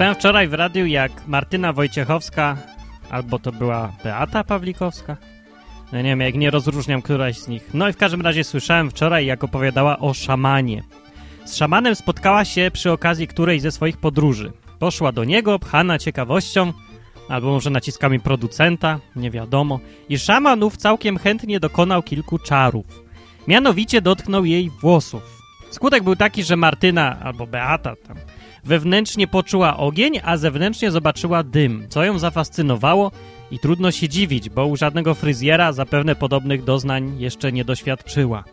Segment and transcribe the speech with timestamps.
[0.00, 2.56] Słyszałem wczoraj w radiu, jak Martyna Wojciechowska,
[3.10, 5.16] albo to była Beata Pawlikowska,
[5.92, 7.70] no nie wiem, jak nie rozróżniam któraś z nich.
[7.74, 10.82] No i w każdym razie słyszałem wczoraj, jak opowiadała o szamanie.
[11.44, 14.52] Z szamanem spotkała się przy okazji którejś ze swoich podróży.
[14.78, 16.72] Poszła do niego, pchana ciekawością,
[17.28, 22.86] albo może naciskami producenta, nie wiadomo, i szamanów całkiem chętnie dokonał kilku czarów.
[23.48, 25.22] Mianowicie dotknął jej włosów.
[25.70, 28.16] Skutek był taki, że Martyna, albo Beata tam,
[28.64, 33.12] wewnętrznie poczuła ogień, a zewnętrznie zobaczyła dym, co ją zafascynowało
[33.50, 38.44] i trudno się dziwić, bo u żadnego fryzjera zapewne podobnych doznań jeszcze nie doświadczyła.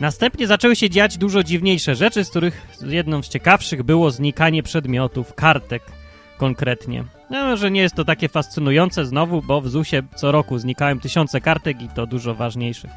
[0.00, 5.34] Następnie zaczęły się dziać dużo dziwniejsze rzeczy, z których jedną z ciekawszych było znikanie przedmiotów,
[5.34, 5.82] kartek
[6.38, 7.04] konkretnie.
[7.30, 11.40] No, że nie jest to takie fascynujące znowu, bo w ZUSie co roku znikają tysiące
[11.40, 12.90] kartek i to dużo ważniejszych.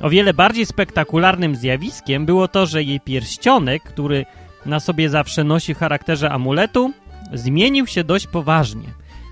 [0.00, 4.26] O wiele bardziej spektakularnym zjawiskiem było to, że jej pierścionek, który
[4.66, 6.92] na sobie zawsze nosi w charakterze amuletu,
[7.32, 8.88] zmienił się dość poważnie.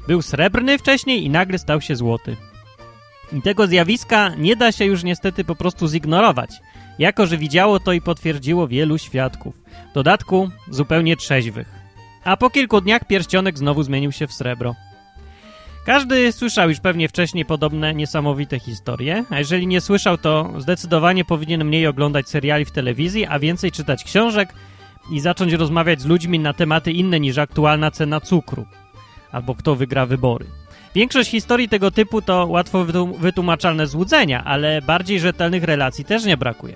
[0.09, 2.37] Był srebrny wcześniej i nagle stał się złoty.
[3.33, 6.51] I tego zjawiska nie da się już niestety po prostu zignorować,
[6.99, 9.55] jako że widziało to i potwierdziło wielu świadków.
[9.91, 11.69] W dodatku zupełnie trzeźwych.
[12.25, 14.75] A po kilku dniach pierścionek znowu zmienił się w srebro.
[15.87, 21.65] Każdy słyszał już pewnie wcześniej podobne niesamowite historie, a jeżeli nie słyszał, to zdecydowanie powinien
[21.65, 24.55] mniej oglądać seriali w telewizji, a więcej czytać książek
[25.11, 28.67] i zacząć rozmawiać z ludźmi na tematy inne niż aktualna cena cukru
[29.33, 30.47] albo kto wygra wybory.
[30.95, 32.85] Większość historii tego typu to łatwo
[33.19, 36.75] wytłumaczalne złudzenia, ale bardziej rzetelnych relacji też nie brakuje.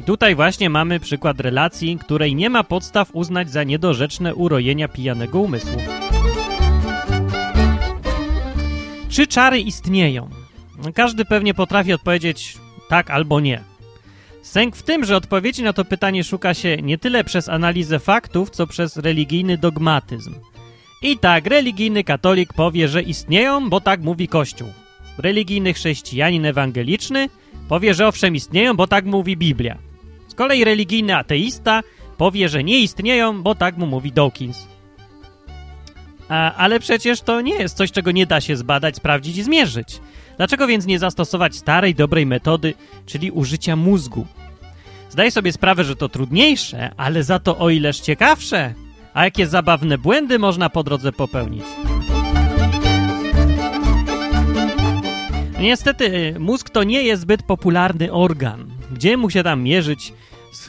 [0.00, 5.40] I tutaj właśnie mamy przykład relacji, której nie ma podstaw uznać za niedorzeczne urojenia pijanego
[5.40, 5.82] umysłu.
[9.08, 10.30] Czy czary istnieją?
[10.94, 13.75] Każdy pewnie potrafi odpowiedzieć tak albo nie.
[14.46, 18.50] Sęk w tym, że odpowiedzi na to pytanie szuka się nie tyle przez analizę faktów,
[18.50, 20.34] co przez religijny dogmatyzm.
[21.02, 24.68] I tak, religijny katolik powie, że istnieją, bo tak mówi Kościół.
[25.18, 27.28] Religijny chrześcijanin ewangeliczny
[27.68, 29.78] powie, że owszem istnieją, bo tak mówi Biblia.
[30.28, 31.82] Z kolei religijny ateista
[32.18, 34.66] powie, że nie istnieją, bo tak mu mówi Dawkins.
[36.28, 40.00] A, ale przecież to nie jest coś, czego nie da się zbadać, sprawdzić i zmierzyć.
[40.36, 42.74] Dlaczego więc nie zastosować starej, dobrej metody,
[43.06, 44.26] czyli użycia mózgu?
[45.10, 48.74] Zdaję sobie sprawę, że to trudniejsze, ale za to o ileż ciekawsze.
[49.14, 51.64] A jakie zabawne błędy można po drodze popełnić?
[55.60, 58.70] Niestety, mózg to nie jest zbyt popularny organ.
[58.92, 60.12] Gdzie mu się tam mierzyć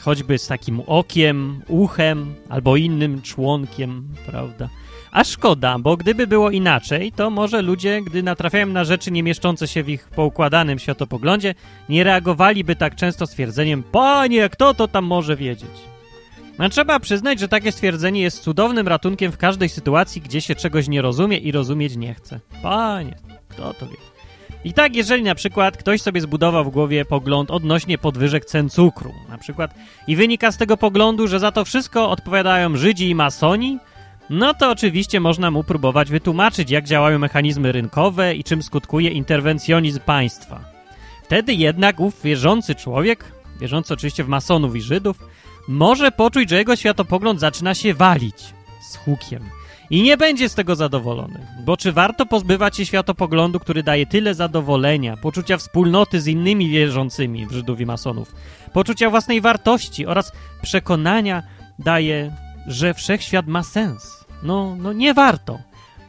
[0.02, 4.68] choćby z takim okiem, uchem albo innym członkiem, prawda?
[5.12, 9.68] A szkoda, bo gdyby było inaczej, to może ludzie, gdy natrafiają na rzeczy nie mieszczące
[9.68, 11.54] się w ich poukładanym światopoglądzie,
[11.88, 15.70] nie reagowaliby tak często stwierdzeniem Panie, kto to tam może wiedzieć?
[16.58, 20.88] No, trzeba przyznać, że takie stwierdzenie jest cudownym ratunkiem w każdej sytuacji, gdzie się czegoś
[20.88, 22.40] nie rozumie i rozumieć nie chce.
[22.62, 23.14] Panie,
[23.48, 23.96] kto to wie?
[24.64, 29.14] I tak, jeżeli na przykład ktoś sobie zbudował w głowie pogląd odnośnie podwyżek cen cukru,
[29.28, 29.74] na przykład,
[30.06, 33.78] i wynika z tego poglądu, że za to wszystko odpowiadają Żydzi i masoni,
[34.30, 40.00] no to oczywiście można mu próbować wytłumaczyć, jak działają mechanizmy rynkowe i czym skutkuje interwencjonizm
[40.00, 40.60] państwa.
[41.24, 45.18] Wtedy jednak ów wierzący człowiek, wierzący oczywiście w masonów i Żydów,
[45.68, 49.42] może poczuć, że jego światopogląd zaczyna się walić z hukiem.
[49.90, 51.46] I nie będzie z tego zadowolony.
[51.64, 57.46] Bo czy warto pozbywać się światopoglądu, który daje tyle zadowolenia, poczucia wspólnoty z innymi wierzącymi
[57.46, 58.34] w Żydów i masonów,
[58.72, 61.42] poczucia własnej wartości oraz przekonania
[61.78, 62.32] daje,
[62.68, 64.24] że wszechświat ma sens?
[64.42, 65.58] No, no nie warto.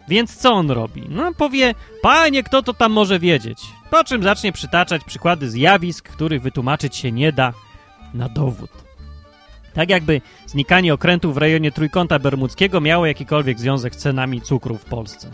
[0.08, 1.04] Więc co on robi?
[1.10, 3.60] No powie, panie, kto to tam może wiedzieć?
[3.90, 7.54] Po czym zacznie przytaczać przykłady zjawisk, których wytłumaczyć się nie da
[8.14, 8.72] na dowód.
[9.74, 14.86] Tak jakby znikanie okrętów w rejonie Trójkąta Bermudzkiego miało jakikolwiek związek z cenami cukru w
[14.86, 15.32] Polsce.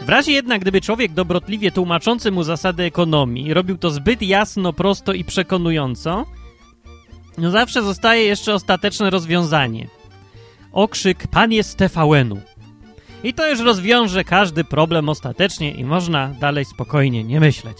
[0.00, 5.12] W razie jednak, gdyby człowiek dobrotliwie tłumaczący mu zasady ekonomii robił to zbyt jasno, prosto
[5.12, 6.26] i przekonująco,
[7.38, 9.88] no zawsze zostaje jeszcze ostateczne rozwiązanie.
[10.72, 12.40] Okrzyk Panie z TVN-u.
[13.24, 17.76] I to już rozwiąże każdy problem ostatecznie i można dalej spokojnie nie myśleć.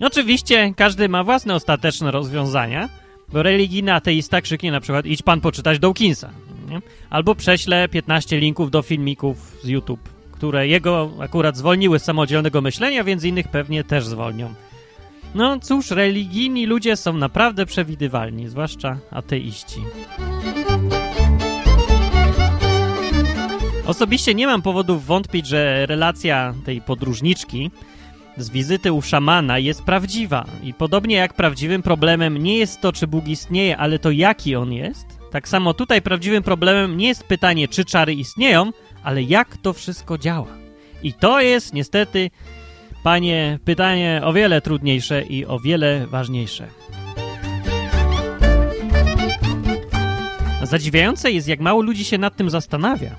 [0.00, 2.88] Oczywiście każdy ma własne ostateczne rozwiązania,
[3.28, 6.30] bo religijny ateista krzyknie na przykład idź pan poczytać Dawkinsa.
[6.68, 6.80] Nie?
[7.10, 13.04] Albo prześle 15 linków do filmików z YouTube, które jego akurat zwolniły z samodzielnego myślenia,
[13.04, 14.54] więc innych pewnie też zwolnią.
[15.34, 19.80] No cóż, religijni ludzie są naprawdę przewidywalni, zwłaszcza ateiści.
[23.86, 27.70] Osobiście nie mam powodów wątpić, że relacja tej podróżniczki
[28.36, 30.44] z wizyty u szamana jest prawdziwa.
[30.62, 34.72] I podobnie jak prawdziwym problemem nie jest to, czy Bóg istnieje, ale to jaki on
[34.72, 38.70] jest, Tak samo tutaj prawdziwym problemem nie jest pytanie, czy czary istnieją,
[39.02, 40.48] ale jak to wszystko działa.
[41.02, 42.30] I to jest niestety,
[43.02, 46.66] panie, pytanie o wiele trudniejsze i o wiele ważniejsze.
[50.62, 53.10] Zadziwiające jest, jak mało ludzi się nad tym zastanawia.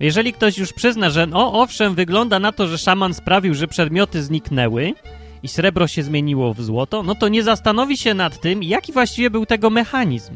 [0.00, 4.22] Jeżeli ktoś już przyzna, że no owszem, wygląda na to, że szaman sprawił, że przedmioty
[4.22, 4.94] zniknęły
[5.42, 9.30] i srebro się zmieniło w złoto, no to nie zastanowi się nad tym, jaki właściwie
[9.30, 10.34] był tego mechanizm.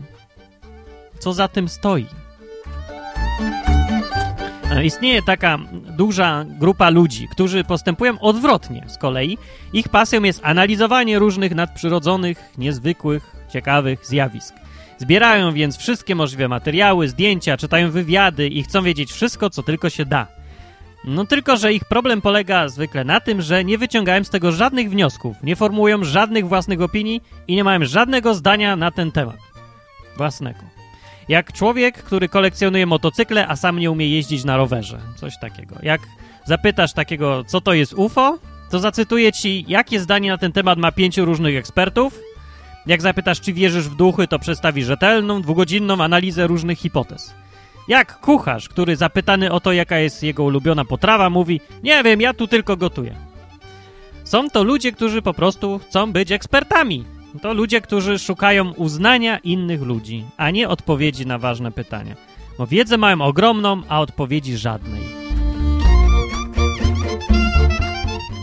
[1.18, 2.06] Co za tym stoi.
[4.70, 5.58] E, istnieje taka
[5.96, 9.38] duża grupa ludzi, którzy postępują odwrotnie z kolei.
[9.72, 14.54] Ich pasją jest analizowanie różnych nadprzyrodzonych, niezwykłych, ciekawych zjawisk.
[14.98, 20.04] Zbierają więc wszystkie możliwe materiały, zdjęcia, czytają wywiady i chcą wiedzieć wszystko, co tylko się
[20.04, 20.26] da.
[21.04, 24.90] No tylko, że ich problem polega zwykle na tym, że nie wyciągają z tego żadnych
[24.90, 29.36] wniosków, nie formułują żadnych własnych opinii i nie mają żadnego zdania na ten temat.
[30.16, 30.75] Własnego.
[31.28, 34.98] Jak człowiek, który kolekcjonuje motocykle, a sam nie umie jeździć na rowerze.
[35.16, 35.76] Coś takiego.
[35.82, 36.00] Jak
[36.44, 38.38] zapytasz takiego, co to jest UFO,
[38.70, 42.20] to zacytuję ci, jakie zdanie na ten temat ma pięciu różnych ekspertów.
[42.86, 47.34] Jak zapytasz, czy wierzysz w duchy, to przedstawi rzetelną, dwugodzinną analizę różnych hipotez.
[47.88, 52.34] Jak kucharz, który zapytany o to, jaka jest jego ulubiona potrawa, mówi: Nie wiem, ja
[52.34, 53.16] tu tylko gotuję.
[54.24, 57.15] Są to ludzie, którzy po prostu chcą być ekspertami.
[57.42, 62.16] To ludzie, którzy szukają uznania innych ludzi, a nie odpowiedzi na ważne pytania.
[62.58, 65.16] Bo wiedzę mają ogromną, a odpowiedzi żadnej.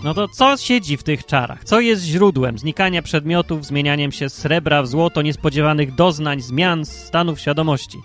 [0.04, 1.64] No to co siedzi w tych czarach?
[1.64, 7.98] Co jest źródłem znikania przedmiotów, zmienianiem się srebra w złoto, niespodziewanych doznań, zmian, stanów świadomości?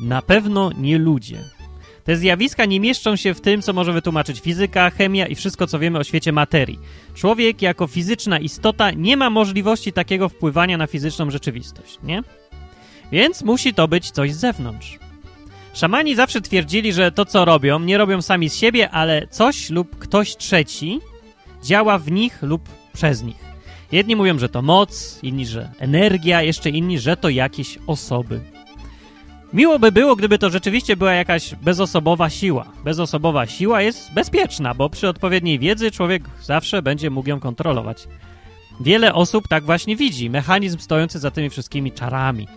[0.00, 1.44] Na pewno nie ludzie.
[2.04, 5.78] Te zjawiska nie mieszczą się w tym, co może wytłumaczyć fizyka, chemia i wszystko, co
[5.78, 6.78] wiemy o świecie materii.
[7.14, 12.22] Człowiek jako fizyczna istota nie ma możliwości takiego wpływania na fizyczną rzeczywistość, nie?
[13.12, 14.98] Więc musi to być coś z zewnątrz.
[15.74, 19.98] Szamani zawsze twierdzili, że to, co robią, nie robią sami z siebie, ale coś lub
[19.98, 21.00] ktoś trzeci
[21.62, 22.62] działa w nich lub
[22.92, 23.44] przez nich.
[23.92, 28.53] Jedni mówią, że to moc, inni, że energia, jeszcze inni, że to jakieś osoby.
[29.54, 32.64] Miło by było, gdyby to rzeczywiście była jakaś bezosobowa siła.
[32.84, 38.08] Bezosobowa siła jest bezpieczna, bo przy odpowiedniej wiedzy człowiek zawsze będzie mógł ją kontrolować.
[38.80, 42.48] Wiele osób tak właśnie widzi mechanizm stojący za tymi wszystkimi czarami.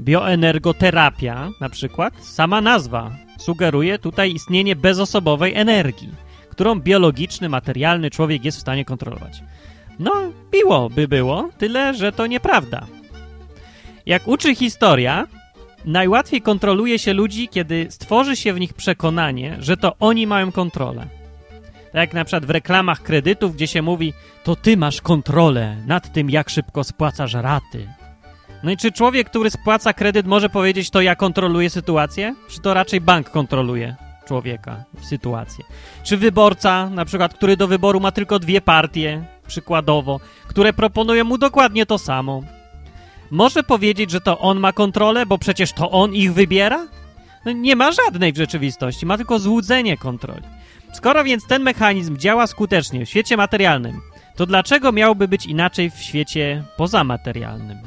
[0.00, 6.10] Bioenergoterapia, na przykład, sama nazwa sugeruje tutaj istnienie bezosobowej energii,
[6.50, 9.42] którą biologiczny, materialny człowiek jest w stanie kontrolować.
[9.98, 10.12] No,
[10.52, 12.86] miło by było, tyle że to nieprawda.
[14.06, 15.26] Jak uczy historia,
[15.86, 21.06] najłatwiej kontroluje się ludzi, kiedy stworzy się w nich przekonanie, że to oni mają kontrolę.
[21.92, 24.12] Tak jak na przykład w reklamach kredytów, gdzie się mówi,
[24.44, 27.88] to ty masz kontrolę nad tym, jak szybko spłacasz raty.
[28.62, 32.34] No i czy człowiek, który spłaca kredyt, może powiedzieć, to ja kontroluję sytuację?
[32.48, 33.96] Czy to raczej bank kontroluje
[34.26, 35.64] człowieka, sytuację?
[36.02, 41.38] Czy wyborca, na przykład, który do wyboru ma tylko dwie partie, przykładowo, które proponują mu
[41.38, 42.42] dokładnie to samo,
[43.30, 46.86] może powiedzieć, że to on ma kontrolę, bo przecież to on ich wybiera?
[47.44, 50.42] No, nie ma żadnej w rzeczywistości, ma tylko złudzenie kontroli.
[50.92, 54.00] Skoro więc ten mechanizm działa skutecznie w świecie materialnym,
[54.36, 57.78] to dlaczego miałby być inaczej w świecie pozamaterialnym?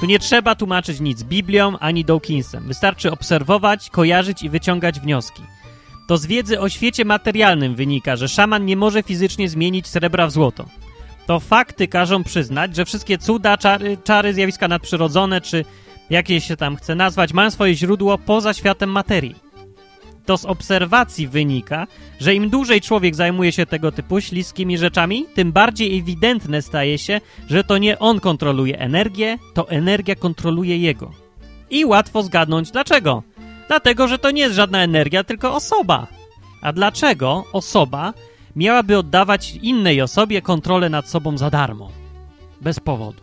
[0.00, 2.66] Tu nie trzeba tłumaczyć nic Biblią ani Dawkinsem.
[2.66, 5.42] Wystarczy obserwować, kojarzyć i wyciągać wnioski.
[6.08, 10.30] To z wiedzy o świecie materialnym wynika, że szaman nie może fizycznie zmienić srebra w
[10.30, 10.64] złoto.
[11.28, 15.64] To fakty każą przyznać, że wszystkie cuda, czary, czary zjawiska nadprzyrodzone, czy
[16.10, 19.34] jakie się tam chce nazwać, mają swoje źródło poza światem materii.
[20.26, 21.86] To z obserwacji wynika,
[22.20, 27.20] że im dłużej człowiek zajmuje się tego typu śliskimi rzeczami, tym bardziej ewidentne staje się,
[27.50, 31.10] że to nie on kontroluje energię, to energia kontroluje jego.
[31.70, 33.22] I łatwo zgadnąć dlaczego.
[33.68, 36.06] Dlatego, że to nie jest żadna energia, tylko osoba.
[36.62, 38.12] A dlaczego osoba
[38.56, 41.90] miałaby oddawać innej osobie kontrolę nad sobą za darmo?
[42.60, 43.22] Bez powodu.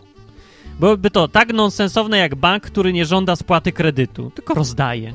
[0.80, 5.14] Byłoby to tak nonsensowne jak bank, który nie żąda spłaty kredytu, tylko rozdaje.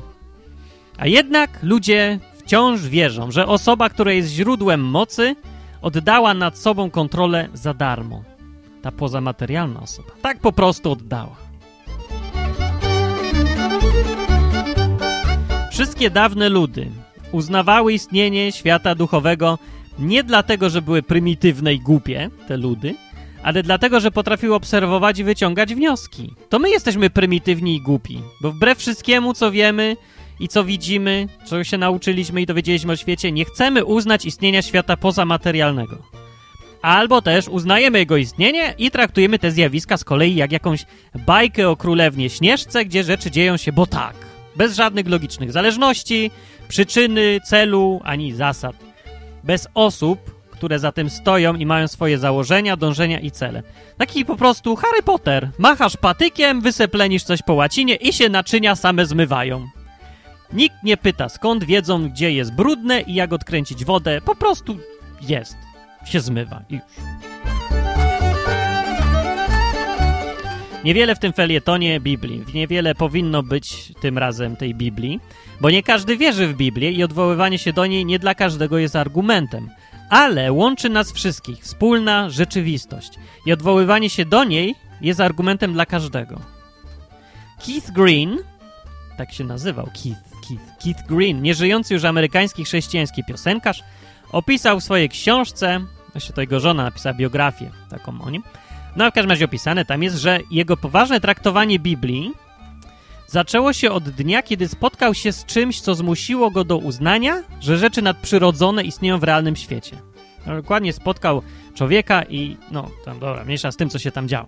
[0.97, 5.35] A jednak ludzie wciąż wierzą, że osoba, która jest źródłem mocy,
[5.81, 8.23] oddała nad sobą kontrolę za darmo.
[8.81, 10.09] Ta pozamaterialna osoba.
[10.21, 11.35] Tak po prostu oddała.
[15.71, 16.87] Wszystkie dawne ludy
[17.31, 19.59] uznawały istnienie świata duchowego
[19.99, 22.95] nie dlatego, że były prymitywne i głupie, te ludy,
[23.43, 26.33] ale dlatego, że potrafiły obserwować i wyciągać wnioski.
[26.49, 29.97] To my jesteśmy prymitywni i głupi, bo wbrew wszystkiemu, co wiemy
[30.39, 34.97] i co widzimy, czego się nauczyliśmy i dowiedzieliśmy o świecie, nie chcemy uznać istnienia świata
[34.97, 35.97] pozamaterialnego.
[36.81, 40.85] Albo też uznajemy jego istnienie i traktujemy te zjawiska z kolei jak jakąś
[41.25, 44.15] bajkę o królewnie Śnieżce, gdzie rzeczy dzieją się bo tak.
[44.55, 46.31] Bez żadnych logicznych zależności,
[46.67, 48.90] przyczyny, celu ani zasad.
[49.43, 53.63] Bez osób, które za tym stoją i mają swoje założenia, dążenia i cele.
[53.97, 55.49] Taki po prostu Harry Potter.
[55.57, 59.67] Machasz patykiem, wyseplenisz coś po łacinie i się naczynia same zmywają.
[60.53, 64.21] Nikt nie pyta skąd wiedzą, gdzie jest brudne i jak odkręcić wodę.
[64.21, 64.77] Po prostu
[65.21, 65.55] jest.
[66.05, 67.30] Się zmywa i już.
[70.83, 75.19] Niewiele w tym felietonie Biblii, niewiele powinno być tym razem tej Biblii,
[75.61, 78.95] bo nie każdy wierzy w Biblię i odwoływanie się do niej nie dla każdego jest
[78.95, 79.69] argumentem.
[80.09, 83.11] Ale łączy nas wszystkich wspólna rzeczywistość
[83.45, 86.39] i odwoływanie się do niej jest argumentem dla każdego.
[87.65, 88.37] Keith Green,
[89.17, 93.83] tak się nazywał Keith, Keith, Keith Green, nieżyjący już amerykański chrześcijański piosenkarz,
[94.31, 95.79] opisał w swojej książce,
[96.13, 98.43] właśnie to jego żona napisała biografię taką o nim,
[98.95, 102.31] no w każdym razie opisane tam jest, że jego poważne traktowanie Biblii
[103.27, 107.77] zaczęło się od dnia, kiedy spotkał się z czymś, co zmusiło go do uznania, że
[107.77, 109.97] rzeczy nadprzyrodzone istnieją w realnym świecie.
[110.47, 111.41] No, dokładnie spotkał
[111.73, 114.47] człowieka i, no, tam dobra, mniejsza z tym, co się tam działo.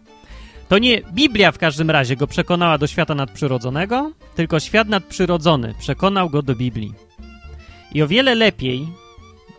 [0.69, 6.29] To nie Biblia w każdym razie go przekonała do świata nadprzyrodzonego, tylko świat nadprzyrodzony przekonał
[6.29, 6.93] go do Biblii.
[7.91, 8.87] I o wiele lepiej,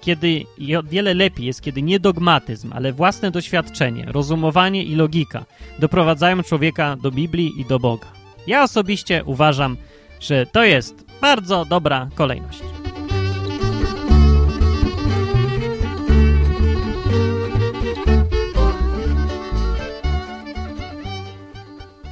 [0.04, 5.44] kiedy, i o wiele lepiej jest, kiedy nie dogmatyzm, ale własne doświadczenie, rozumowanie i logika
[5.78, 8.06] doprowadzają człowieka do Biblii i do Boga.
[8.46, 9.76] Ja osobiście uważam,
[10.20, 12.73] że to jest bardzo dobra kolejność.